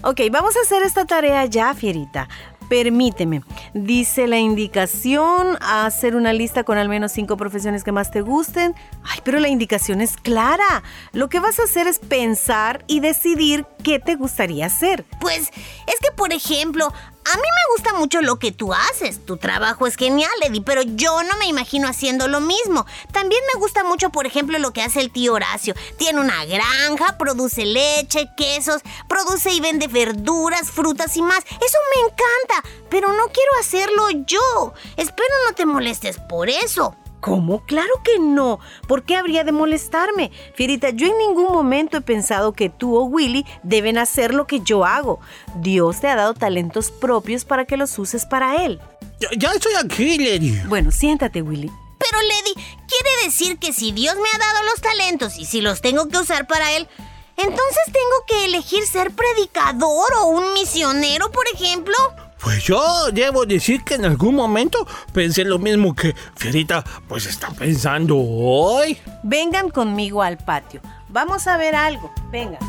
Ok, 0.03 0.21
vamos 0.31 0.55
a 0.55 0.61
hacer 0.61 0.83
esta 0.83 1.03
tarea 1.03 1.43
ya, 1.43 1.73
Fierita. 1.73 2.29
Permíteme. 2.69 3.43
Dice 3.73 4.27
la 4.27 4.39
indicación 4.39 5.57
hacer 5.61 6.15
una 6.15 6.33
lista 6.33 6.63
con 6.63 6.77
al 6.77 6.89
menos 6.89 7.11
cinco 7.11 7.37
profesiones 7.37 7.83
que 7.83 7.91
más 7.91 8.11
te 8.11 8.21
gusten. 8.21 8.75
Ay, 9.03 9.19
pero 9.23 9.39
la 9.39 9.47
indicación 9.47 10.01
es 10.01 10.17
clara. 10.17 10.83
Lo 11.13 11.29
que 11.29 11.39
vas 11.39 11.59
a 11.59 11.63
hacer 11.63 11.87
es 11.87 11.99
pensar 11.99 12.83
y 12.87 12.99
decidir 12.99 13.65
qué 13.83 13.99
te 13.99 14.15
gustaría 14.15 14.65
hacer. 14.65 15.05
Pues 15.19 15.49
es 15.87 15.99
que, 16.01 16.11
por 16.15 16.33
ejemplo, 16.33 16.93
a 17.33 17.35
mí 17.35 17.43
me 17.43 17.75
gusta 17.75 17.93
mucho 17.93 18.21
lo 18.21 18.39
que 18.39 18.51
tú 18.51 18.73
haces. 18.73 19.25
Tu 19.25 19.37
trabajo 19.37 19.85
es 19.85 19.97
genial, 19.97 20.31
Eddie, 20.43 20.61
pero 20.61 20.81
yo 20.81 21.23
no 21.23 21.35
me 21.37 21.47
imagino 21.47 21.87
haciendo 21.87 22.27
lo 22.27 22.39
mismo. 22.39 22.85
También 23.11 23.41
me 23.53 23.59
gusta 23.59 23.83
mucho, 23.83 24.09
por 24.11 24.25
ejemplo, 24.25 24.59
lo 24.59 24.71
que 24.71 24.81
hace 24.81 25.01
el 25.01 25.11
tío 25.11 25.33
Horacio. 25.33 25.75
Tiene 25.97 26.21
una 26.21 26.45
granja, 26.45 27.17
produce 27.17 27.65
leche, 27.65 28.29
quesos, 28.37 28.81
produce 29.09 29.51
y 29.51 29.59
vende 29.59 29.87
verduras, 29.87 30.71
frutas 30.71 31.17
y 31.17 31.21
más. 31.21 31.43
Eso 31.43 31.77
me 31.95 32.01
encanta, 32.01 32.69
pero 32.89 33.11
no 33.11 33.27
quiero 33.27 33.51
hacerlo 33.59 34.09
yo. 34.25 34.73
Espero 34.95 35.33
no 35.47 35.53
te 35.53 35.65
molestes 35.65 36.19
por 36.29 36.49
eso. 36.49 36.95
¿Cómo? 37.21 37.65
Claro 37.65 37.91
que 38.03 38.19
no. 38.19 38.59
¿Por 38.87 39.03
qué 39.03 39.15
habría 39.15 39.43
de 39.43 39.51
molestarme? 39.51 40.31
Fierita, 40.53 40.91
yo 40.91 41.07
en 41.07 41.17
ningún 41.17 41.51
momento 41.51 41.97
he 41.97 42.01
pensado 42.01 42.53
que 42.53 42.69
tú 42.69 42.95
o 42.95 43.03
Willy 43.03 43.45
deben 43.63 43.97
hacer 43.97 44.33
lo 44.33 44.45
que 44.47 44.59
yo 44.61 44.85
hago. 44.85 45.19
Dios 45.55 45.99
te 45.99 46.07
ha 46.07 46.15
dado 46.15 46.33
talentos 46.33 46.91
propios 46.91 47.43
para 47.43 47.65
que 47.65 47.77
los 47.77 47.97
uses 47.97 48.25
para 48.25 48.63
Él. 48.63 48.79
Ya, 49.19 49.29
ya 49.37 49.51
estoy 49.51 49.73
aquí, 49.73 50.17
Lady. 50.17 50.61
Bueno, 50.67 50.91
siéntate, 50.91 51.41
Willy. 51.41 51.71
Pero, 51.97 52.21
Lady, 52.21 52.53
quiere 52.53 53.25
decir 53.25 53.57
que 53.57 53.73
si 53.73 53.91
Dios 53.91 54.15
me 54.15 54.29
ha 54.33 54.37
dado 54.37 54.63
los 54.65 54.81
talentos 54.81 55.37
y 55.37 55.45
si 55.45 55.61
los 55.61 55.81
tengo 55.81 56.07
que 56.07 56.19
usar 56.19 56.45
para 56.45 56.71
Él, 56.73 56.87
entonces 57.35 57.83
tengo 57.85 58.25
que 58.27 58.45
elegir 58.45 58.85
ser 58.85 59.11
predicador 59.11 60.13
o 60.21 60.27
un 60.27 60.53
misionero, 60.53 61.31
por 61.31 61.47
ejemplo. 61.53 61.95
Pues 62.41 62.63
yo 62.63 63.11
debo 63.11 63.45
decir 63.45 63.83
que 63.83 63.95
en 63.95 64.05
algún 64.05 64.35
momento 64.35 64.87
pensé 65.11 65.43
lo 65.43 65.59
mismo 65.59 65.95
que 65.95 66.15
Fierita 66.35 66.83
pues 67.07 67.25
está 67.25 67.49
pensando 67.49 68.17
hoy. 68.17 68.97
Vengan 69.23 69.69
conmigo 69.69 70.21
al 70.21 70.37
patio. 70.37 70.81
Vamos 71.09 71.47
a 71.47 71.57
ver 71.57 71.75
algo. 71.75 72.11
Vengan. 72.31 72.59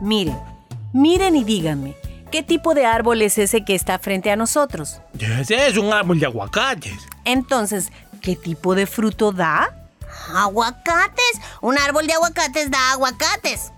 Miren, 0.00 0.38
miren 0.92 1.36
y 1.36 1.44
díganme, 1.44 1.94
¿qué 2.30 2.42
tipo 2.42 2.74
de 2.74 2.86
árbol 2.86 3.22
es 3.22 3.38
ese 3.38 3.64
que 3.64 3.74
está 3.74 3.98
frente 3.98 4.30
a 4.30 4.36
nosotros? 4.36 5.00
Ese 5.18 5.66
es 5.66 5.76
un 5.76 5.92
árbol 5.92 6.20
de 6.20 6.26
aguacates. 6.26 7.06
Entonces, 7.24 7.90
¿qué 8.22 8.36
tipo 8.36 8.74
de 8.74 8.86
fruto 8.86 9.32
da? 9.32 9.74
Aguacates. 10.34 11.40
Un 11.60 11.76
árbol 11.78 12.06
de 12.06 12.12
aguacates 12.14 12.70
da 12.70 12.92
aguacates. 12.92 13.72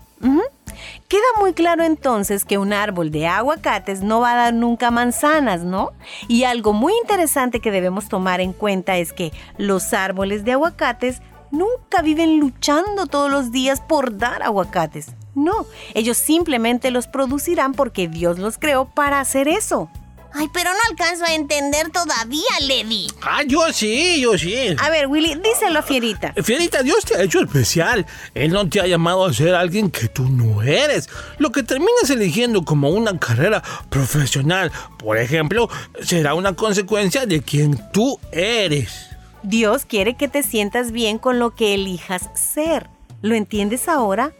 Queda 1.13 1.21
muy 1.39 1.53
claro 1.53 1.83
entonces 1.83 2.43
que 2.43 2.57
un 2.57 2.73
árbol 2.73 3.11
de 3.11 3.27
aguacates 3.27 4.01
no 4.01 4.19
va 4.19 4.31
a 4.31 4.35
dar 4.35 4.53
nunca 4.55 4.89
manzanas, 4.89 5.63
¿no? 5.63 5.91
Y 6.27 6.45
algo 6.45 6.73
muy 6.73 6.91
interesante 7.03 7.59
que 7.59 7.69
debemos 7.69 8.09
tomar 8.09 8.41
en 8.41 8.51
cuenta 8.51 8.97
es 8.97 9.13
que 9.13 9.31
los 9.59 9.93
árboles 9.93 10.43
de 10.43 10.53
aguacates 10.53 11.21
nunca 11.51 12.01
viven 12.01 12.39
luchando 12.39 13.05
todos 13.05 13.29
los 13.29 13.51
días 13.51 13.79
por 13.79 14.17
dar 14.17 14.41
aguacates. 14.41 15.11
No, 15.35 15.67
ellos 15.93 16.17
simplemente 16.17 16.89
los 16.89 17.05
producirán 17.05 17.73
porque 17.75 18.07
Dios 18.07 18.39
los 18.39 18.57
creó 18.57 18.85
para 18.85 19.19
hacer 19.19 19.47
eso. 19.47 19.91
Ay, 20.35 20.49
pero 20.51 20.71
no 20.71 20.79
alcanzo 20.89 21.25
a 21.25 21.35
entender 21.35 21.91
todavía, 21.91 22.49
Lady. 22.61 23.07
Ah, 23.21 23.43
yo 23.45 23.71
sí, 23.71 24.19
yo 24.19 24.35
sí. 24.37 24.75
A 24.79 24.89
ver, 24.89 25.05
Willy, 25.07 25.35
díselo 25.35 25.79
a 25.79 25.83
Fierita. 25.83 26.33
Fierita, 26.43 26.81
Dios 26.81 27.05
te 27.05 27.15
ha 27.15 27.21
hecho 27.21 27.41
especial. 27.41 28.05
Él 28.33 28.51
no 28.51 28.67
te 28.67 28.81
ha 28.81 28.87
llamado 28.87 29.25
a 29.25 29.33
ser 29.33 29.53
alguien 29.53 29.91
que 29.91 30.07
tú 30.07 30.27
no 30.27 30.63
eres. 30.63 31.07
Lo 31.37 31.51
que 31.51 31.61
terminas 31.61 32.09
eligiendo 32.09 32.65
como 32.65 32.89
una 32.89 33.19
carrera 33.19 33.61
profesional, 33.89 34.71
por 34.97 35.17
ejemplo, 35.17 35.69
será 36.01 36.33
una 36.33 36.55
consecuencia 36.55 37.27
de 37.27 37.41
quien 37.43 37.79
tú 37.91 38.19
eres. 38.31 39.09
Dios 39.43 39.85
quiere 39.85 40.15
que 40.15 40.27
te 40.27 40.41
sientas 40.41 40.91
bien 40.91 41.19
con 41.19 41.37
lo 41.37 41.53
que 41.53 41.75
elijas 41.75 42.29
ser. 42.33 42.89
¿Lo 43.21 43.35
entiendes 43.35 43.87
ahora? 43.87 44.33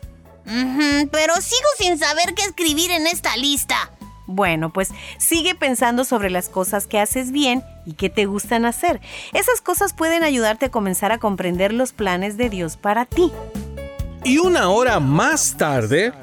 Ujú, 0.46 1.10
pero 1.12 1.36
sigo 1.36 1.68
sin 1.78 2.00
saber 2.00 2.34
qué 2.36 2.44
escribir 2.44 2.92
en 2.92 3.08
esta 3.08 3.38
lista. 3.38 3.92
Bueno, 4.36 4.74
pues 4.74 4.90
sigue 5.20 5.54
pensando 5.54 6.06
sobre 6.06 6.30
las 6.32 6.50
cosas 6.50 6.88
que 6.88 7.00
haces 7.00 7.32
bien 7.32 7.64
y 7.86 7.94
que 7.94 8.10
te 8.10 8.26
gustan 8.26 8.66
hacer. 8.66 9.00
Esas 9.34 9.62
cosas 9.62 9.94
pueden 9.94 10.24
ayudarte 10.24 10.66
a 10.66 10.72
comenzar 10.72 11.12
a 11.12 11.20
comprender 11.20 11.72
los 11.72 11.94
planes 11.94 12.36
de 12.36 12.50
Dios 12.50 12.76
para 12.78 13.06
ti. 13.06 13.32
Y 14.24 14.40
una 14.40 14.70
hora 14.70 15.00
más 15.00 15.56
tarde... 15.58 16.14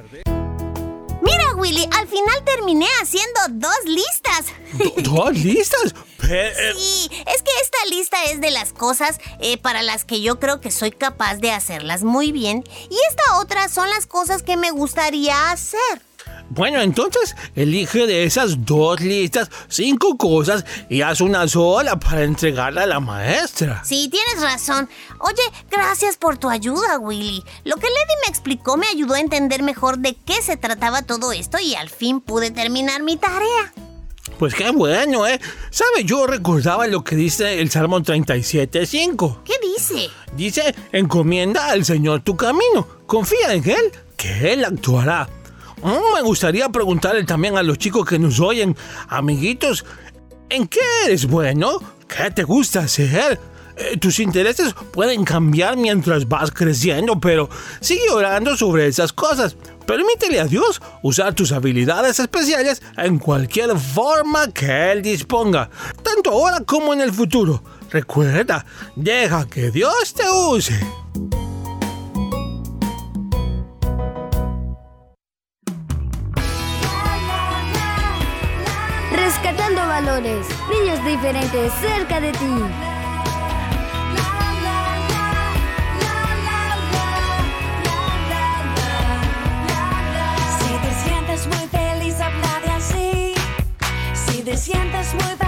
Mira, 1.22 1.54
Willy, 1.54 1.86
al 1.98 2.08
final 2.08 2.42
terminé 2.44 2.86
haciendo 3.02 3.38
dos 3.50 3.76
listas. 3.84 4.46
Do- 4.72 5.02
¿Dos 5.22 5.32
listas? 5.36 5.94
Pe- 6.18 6.52
Sí, 6.76 7.08
es 7.12 7.42
que 7.42 7.50
esta 7.62 7.78
lista 7.90 8.16
es 8.30 8.40
de 8.40 8.50
las 8.50 8.72
cosas 8.72 9.18
eh, 9.40 9.58
para 9.58 9.82
las 9.82 10.04
que 10.04 10.20
yo 10.22 10.40
creo 10.40 10.60
que 10.60 10.70
soy 10.70 10.90
capaz 10.92 11.36
de 11.36 11.50
hacerlas 11.52 12.02
muy 12.04 12.32
bien 12.32 12.64
y 12.88 12.96
esta 13.10 13.38
otra 13.38 13.68
son 13.68 13.90
las 13.90 14.06
cosas 14.06 14.42
que 14.42 14.56
me 14.56 14.70
gustaría 14.70 15.50
hacer. 15.50 15.78
Bueno, 16.50 16.80
entonces 16.80 17.36
elige 17.54 18.08
de 18.08 18.24
esas 18.24 18.66
dos 18.66 19.00
listas 19.00 19.48
cinco 19.68 20.16
cosas 20.16 20.64
y 20.88 21.00
haz 21.02 21.20
una 21.20 21.46
sola 21.46 21.98
para 21.98 22.24
entregarla 22.24 22.82
a 22.82 22.86
la 22.86 22.98
maestra. 22.98 23.82
Sí, 23.84 24.08
tienes 24.10 24.42
razón. 24.42 24.88
Oye, 25.20 25.42
gracias 25.70 26.16
por 26.16 26.38
tu 26.38 26.50
ayuda, 26.50 26.98
Willy. 26.98 27.44
Lo 27.62 27.76
que 27.76 27.86
Lady 27.86 28.14
me 28.26 28.30
explicó 28.30 28.76
me 28.76 28.88
ayudó 28.88 29.14
a 29.14 29.20
entender 29.20 29.62
mejor 29.62 29.98
de 29.98 30.16
qué 30.16 30.42
se 30.42 30.56
trataba 30.56 31.02
todo 31.02 31.30
esto 31.30 31.60
y 31.60 31.76
al 31.76 31.88
fin 31.88 32.20
pude 32.20 32.50
terminar 32.50 33.00
mi 33.04 33.16
tarea. 33.16 33.72
Pues 34.36 34.54
qué 34.54 34.70
bueno, 34.70 35.28
¿eh? 35.28 35.38
¿Sabe? 35.70 36.02
Yo 36.04 36.26
recordaba 36.26 36.88
lo 36.88 37.04
que 37.04 37.14
dice 37.14 37.60
el 37.60 37.70
Salmo 37.70 38.00
37.5. 38.00 39.42
¿Qué 39.44 39.54
dice? 39.62 40.10
Dice, 40.34 40.74
encomienda 40.90 41.70
al 41.70 41.84
Señor 41.84 42.22
tu 42.22 42.36
camino, 42.36 42.88
confía 43.06 43.52
en 43.52 43.68
Él, 43.70 43.92
que 44.16 44.52
Él 44.52 44.64
actuará. 44.64 45.28
Mm, 45.82 46.14
me 46.14 46.22
gustaría 46.22 46.68
preguntarle 46.68 47.24
también 47.24 47.56
a 47.56 47.62
los 47.62 47.78
chicos 47.78 48.06
que 48.06 48.18
nos 48.18 48.40
oyen, 48.40 48.76
amiguitos, 49.08 49.84
¿en 50.48 50.68
qué 50.68 50.80
eres 51.06 51.26
bueno? 51.26 51.78
¿Qué 52.06 52.30
te 52.30 52.44
gusta 52.44 52.80
hacer? 52.80 53.40
Eh, 53.76 53.96
tus 53.96 54.18
intereses 54.18 54.74
pueden 54.92 55.24
cambiar 55.24 55.76
mientras 55.76 56.28
vas 56.28 56.50
creciendo, 56.50 57.18
pero 57.18 57.48
sigue 57.80 58.10
orando 58.10 58.56
sobre 58.56 58.86
esas 58.86 59.12
cosas. 59.12 59.56
Permítele 59.86 60.38
a 60.38 60.44
Dios 60.44 60.82
usar 61.02 61.34
tus 61.34 61.50
habilidades 61.52 62.18
especiales 62.20 62.82
en 62.98 63.18
cualquier 63.18 63.78
forma 63.78 64.52
que 64.52 64.92
Él 64.92 65.02
disponga, 65.02 65.70
tanto 66.02 66.30
ahora 66.30 66.60
como 66.60 66.92
en 66.92 67.00
el 67.00 67.12
futuro. 67.12 67.62
Recuerda, 67.90 68.64
deja 68.94 69.48
que 69.48 69.70
Dios 69.70 70.14
te 70.14 70.28
use. 70.30 70.78
Rescatando 79.50 79.84
valores, 79.84 80.46
niños 80.70 81.04
diferentes 81.04 81.72
cerca 81.80 82.20
de 82.20 82.30
ti. 82.30 82.38
Si 90.56 90.72
te 90.78 90.94
sientes 91.02 91.46
muy 91.48 91.66
feliz, 91.66 92.20
habla 92.20 92.60
de 92.64 92.70
así. 92.70 93.34
Si 94.14 94.42
te 94.42 94.56
sientes 94.56 95.14
muy 95.14 95.39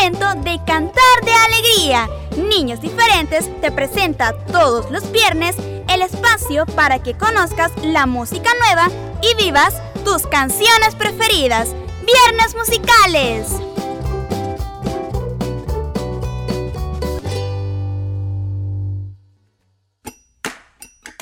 de 0.00 0.58
cantar 0.66 1.20
de 1.24 1.32
alegría. 1.32 2.08
Niños 2.48 2.80
Diferentes 2.80 3.50
te 3.60 3.70
presenta 3.70 4.32
todos 4.46 4.90
los 4.90 5.12
viernes 5.12 5.56
el 5.90 6.00
espacio 6.00 6.64
para 6.64 7.02
que 7.02 7.12
conozcas 7.12 7.70
la 7.82 8.06
música 8.06 8.50
nueva 8.60 8.88
y 9.20 9.34
vivas 9.44 9.74
tus 10.02 10.26
canciones 10.26 10.94
preferidas. 10.94 11.74
Viernes 12.06 12.54
musicales. 12.56 13.48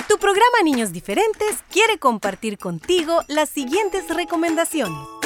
Tu 0.08 0.18
programa 0.18 0.62
Niños 0.62 0.92
Diferentes 0.92 1.64
quiere 1.72 1.98
compartir 1.98 2.58
contigo 2.58 3.22
las 3.26 3.48
siguientes 3.48 4.08
recomendaciones. 4.08 5.17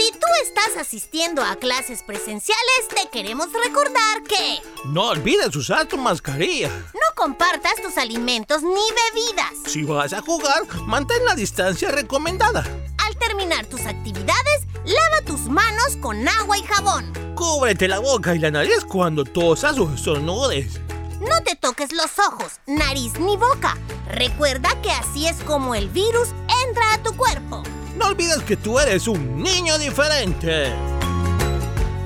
Si 0.00 0.12
tú 0.12 0.26
estás 0.42 0.80
asistiendo 0.80 1.42
a 1.44 1.56
clases 1.56 2.02
presenciales, 2.02 2.88
te 2.88 3.10
queremos 3.10 3.48
recordar 3.52 4.22
que 4.26 4.62
No 4.86 5.08
olvides 5.08 5.54
usar 5.54 5.86
tu 5.86 5.98
mascarilla. 5.98 6.70
no 6.94 7.14
compartas 7.14 7.74
tus 7.82 7.98
alimentos 7.98 8.62
ni 8.62 8.70
bebidas. 8.70 9.52
Si 9.66 9.82
vas 9.82 10.14
a 10.14 10.22
jugar, 10.22 10.62
mantén 10.86 11.22
la 11.26 11.34
distancia 11.34 11.90
recomendada. 11.90 12.64
Al 12.96 13.14
terminar 13.18 13.66
tus 13.66 13.84
actividades, 13.84 14.64
lava 14.86 15.20
tus 15.26 15.40
manos 15.42 15.98
con 16.00 16.26
agua 16.26 16.56
y 16.56 16.62
jabón. 16.62 17.12
Cúbrete 17.34 17.86
la 17.86 17.98
boca 17.98 18.34
y 18.34 18.38
la 18.38 18.50
nariz 18.50 18.86
cuando 18.86 19.24
tosas 19.24 19.78
o 19.78 19.92
estornudes. 19.92 20.80
No 21.20 21.42
te 21.42 21.56
toques 21.56 21.92
los 21.92 22.18
ojos, 22.18 22.52
nariz 22.66 23.18
ni 23.18 23.36
boca. 23.36 23.76
Recuerda 24.08 24.70
que 24.80 24.92
así 24.92 25.26
es 25.26 25.36
como 25.44 25.74
el 25.74 25.90
virus 25.90 26.28
entra 26.66 26.94
a 26.94 27.02
tu 27.02 27.14
cuerpo. 27.18 27.62
No 28.00 28.06
olvides 28.06 28.42
que 28.44 28.56
tú 28.56 28.78
eres 28.78 29.06
un 29.06 29.42
niño 29.42 29.76
diferente. 29.78 30.72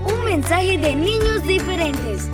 Un 0.04 0.24
mensaje 0.24 0.76
de 0.76 0.96
niños 0.96 1.46
diferentes. 1.46 2.28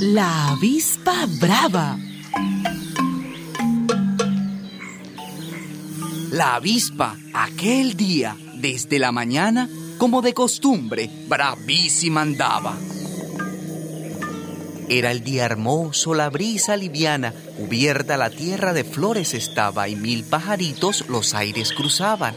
La 0.00 0.50
avispa 0.50 1.26
brava. 1.40 1.98
La 6.30 6.54
avispa, 6.54 7.16
aquel 7.34 7.96
día, 7.96 8.36
desde 8.54 9.00
la 9.00 9.10
mañana, 9.10 9.68
como 9.98 10.22
de 10.22 10.32
costumbre, 10.32 11.10
bravísima 11.26 12.20
andaba. 12.20 12.76
Era 14.88 15.10
el 15.10 15.24
día 15.24 15.44
hermoso, 15.44 16.14
la 16.14 16.30
brisa 16.30 16.76
liviana, 16.76 17.34
cubierta 17.56 18.16
la 18.16 18.30
tierra 18.30 18.72
de 18.72 18.84
flores 18.84 19.34
estaba 19.34 19.88
y 19.88 19.96
mil 19.96 20.22
pajaritos 20.22 21.08
los 21.08 21.34
aires 21.34 21.72
cruzaban. 21.72 22.36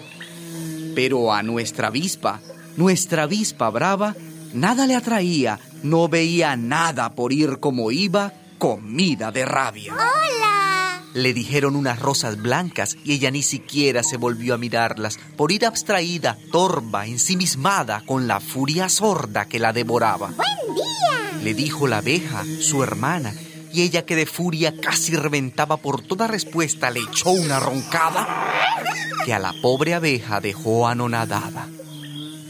Pero 0.95 1.31
a 1.31 1.43
nuestra 1.43 1.89
avispa, 1.89 2.41
nuestra 2.75 3.23
avispa 3.23 3.69
brava, 3.69 4.15
nada 4.53 4.87
le 4.87 4.95
atraía, 4.95 5.59
no 5.83 6.09
veía 6.09 6.55
nada 6.55 7.13
por 7.13 7.33
ir 7.33 7.59
como 7.59 7.91
iba, 7.91 8.33
comida 8.57 9.31
de 9.31 9.45
rabia. 9.45 9.93
¡Hola! 9.93 10.38
Le 11.13 11.33
dijeron 11.33 11.75
unas 11.75 11.99
rosas 11.99 12.37
blancas 12.37 12.97
y 13.03 13.13
ella 13.13 13.31
ni 13.31 13.41
siquiera 13.41 14.03
se 14.03 14.17
volvió 14.17 14.53
a 14.53 14.57
mirarlas 14.57 15.19
por 15.35 15.51
ir 15.51 15.65
abstraída, 15.65 16.37
torva, 16.51 17.07
ensimismada, 17.07 18.03
con 18.05 18.27
la 18.27 18.39
furia 18.39 18.89
sorda 18.89 19.45
que 19.45 19.59
la 19.59 19.73
devoraba. 19.73 20.27
¡Buen 20.27 20.75
día! 20.75 21.41
Le 21.43 21.53
dijo 21.53 21.87
la 21.87 21.97
abeja, 21.97 22.43
su 22.61 22.83
hermana, 22.83 23.33
y 23.73 23.81
ella 23.81 24.05
que 24.05 24.15
de 24.15 24.25
furia 24.25 24.75
casi 24.79 25.15
reventaba 25.15 25.77
por 25.77 26.01
toda 26.01 26.27
respuesta 26.27 26.91
le 26.91 27.01
echó 27.01 27.31
una 27.31 27.59
roncada 27.59 28.27
que 29.25 29.33
a 29.33 29.39
la 29.39 29.53
pobre 29.61 29.93
abeja 29.93 30.39
dejó 30.41 30.87
anonadada. 30.87 31.67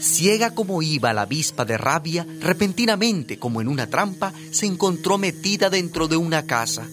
Ciega 0.00 0.54
como 0.54 0.80
iba 0.80 1.12
la 1.12 1.22
avispa 1.22 1.64
de 1.64 1.76
rabia, 1.76 2.26
repentinamente, 2.40 3.38
como 3.38 3.60
en 3.60 3.68
una 3.68 3.86
trampa, 3.86 4.32
se 4.50 4.66
encontró 4.66 5.18
metida 5.18 5.68
dentro 5.68 6.08
de 6.08 6.16
una 6.16 6.46
casa. 6.46 6.86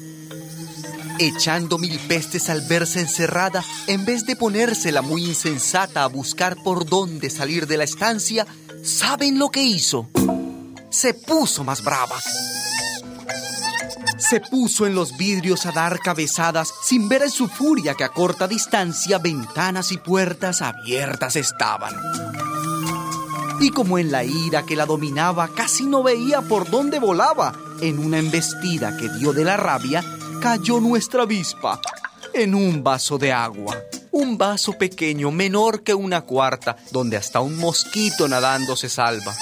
Echando 1.19 1.79
mil 1.79 1.97
pestes 2.07 2.47
al 2.49 2.61
verse 2.61 2.99
encerrada, 2.99 3.63
en 3.87 4.05
vez 4.05 4.25
de 4.27 4.35
ponérsela 4.35 5.01
muy 5.01 5.25
insensata 5.25 6.03
a 6.03 6.07
buscar 6.07 6.55
por 6.63 6.85
dónde 6.85 7.31
salir 7.31 7.65
de 7.65 7.77
la 7.77 7.85
estancia, 7.85 8.45
¿saben 8.83 9.39
lo 9.39 9.49
que 9.49 9.63
hizo? 9.63 10.09
Se 10.91 11.15
puso 11.15 11.63
más 11.63 11.83
brava. 11.83 12.17
Se 14.17 14.41
puso 14.41 14.85
en 14.85 14.93
los 14.93 15.17
vidrios 15.17 15.65
a 15.65 15.71
dar 15.71 15.99
cabezadas 15.99 16.71
sin 16.83 17.09
ver 17.09 17.23
en 17.23 17.31
su 17.31 17.47
furia 17.47 17.95
que 17.95 18.03
a 18.03 18.09
corta 18.09 18.47
distancia 18.47 19.17
ventanas 19.17 19.91
y 19.91 19.97
puertas 19.97 20.61
abiertas 20.61 21.35
estaban. 21.35 21.95
Y 23.59 23.71
como 23.71 23.97
en 23.97 24.11
la 24.11 24.23
ira 24.23 24.67
que 24.67 24.75
la 24.75 24.85
dominaba 24.85 25.47
casi 25.47 25.87
no 25.87 26.03
veía 26.03 26.41
por 26.43 26.69
dónde 26.69 26.99
volaba, 26.99 27.55
en 27.81 27.97
una 27.97 28.19
embestida 28.19 28.95
que 28.97 29.09
dio 29.09 29.33
de 29.33 29.43
la 29.43 29.57
rabia, 29.57 30.03
cayó 30.41 30.79
nuestra 30.79 31.23
avispa 31.23 31.79
en 32.33 32.55
un 32.55 32.83
vaso 32.83 33.17
de 33.17 33.31
agua. 33.31 33.75
Un 34.11 34.37
vaso 34.37 34.73
pequeño, 34.73 35.31
menor 35.31 35.83
que 35.83 35.93
una 35.93 36.21
cuarta, 36.21 36.77
donde 36.91 37.17
hasta 37.17 37.39
un 37.39 37.57
mosquito 37.57 38.27
nadando 38.27 38.75
se 38.75 38.89
salva. 38.89 39.35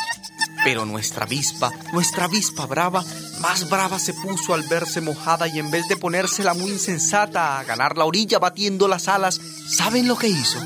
Pero 0.64 0.86
nuestra 0.86 1.26
avispa, 1.26 1.72
nuestra 1.94 2.26
avispa 2.26 2.66
brava, 2.66 3.04
más 3.40 3.70
brava 3.70 4.00
se 4.00 4.14
puso 4.14 4.54
al 4.54 4.64
verse 4.64 5.02
mojada 5.02 5.48
y 5.48 5.60
en 5.60 5.70
vez 5.70 5.88
de 5.88 5.98
ponérsela 5.98 6.54
muy 6.54 6.72
insensata 6.72 7.60
a 7.60 7.64
ganar 7.64 7.98
la 7.98 8.06
orilla 8.06 8.40
batiendo 8.40 8.88
las 8.88 9.08
alas, 9.08 9.40
¿saben 9.70 10.08
lo 10.08 10.18
que 10.18 10.28
hizo? 10.28 10.60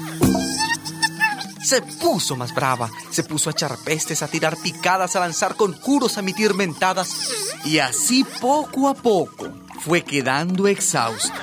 Se 1.62 1.82
puso 1.82 2.36
más 2.36 2.56
brava, 2.56 2.89
se 3.12 3.24
puso 3.24 3.50
a 3.50 3.52
echar 3.52 3.78
pestes, 3.84 4.24
a 4.24 4.28
tirar 4.28 4.58
picadas, 4.58 5.15
a 5.15 5.20
lanzar 5.20 5.56
conjuros, 5.56 6.18
a 6.18 6.22
emitir 6.22 6.54
mentadas. 6.54 7.10
Y 7.65 7.80
así 7.80 8.24
poco 8.39 8.88
a 8.88 8.94
poco 8.94 9.52
fue 9.80 10.02
quedando 10.04 10.68
exhausta. 10.68 11.42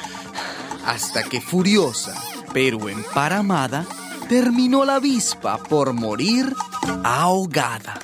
Hasta 0.84 1.24
que 1.24 1.40
furiosa, 1.40 2.14
pero 2.52 2.88
emparamada, 2.88 3.86
terminó 4.28 4.84
la 4.84 4.96
avispa 4.96 5.58
por 5.58 5.92
morir 5.92 6.54
ahogada. 7.02 7.98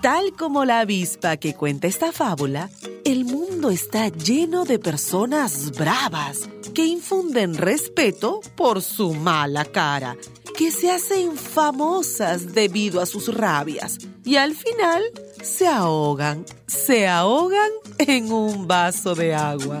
Tal 0.00 0.32
como 0.36 0.64
la 0.64 0.80
avispa 0.80 1.36
que 1.36 1.54
cuenta 1.54 1.86
esta 1.86 2.10
fábula, 2.10 2.68
el 3.04 3.24
mundo 3.24 3.70
está 3.70 4.08
lleno 4.08 4.64
de 4.64 4.78
personas 4.78 5.70
bravas 5.70 6.48
que 6.74 6.84
infunden 6.86 7.54
respeto 7.54 8.40
por 8.56 8.82
su 8.82 9.14
mala 9.14 9.64
cara, 9.64 10.16
que 10.56 10.70
se 10.70 10.90
hacen 10.90 11.36
famosas 11.36 12.52
debido 12.52 13.00
a 13.00 13.06
sus 13.06 13.32
rabias 13.32 13.98
y 14.24 14.36
al 14.36 14.54
final 14.54 15.02
se 15.42 15.66
ahogan, 15.66 16.44
se 16.66 17.06
ahogan 17.06 17.70
en 17.98 18.32
un 18.32 18.66
vaso 18.66 19.14
de 19.14 19.34
agua. 19.34 19.80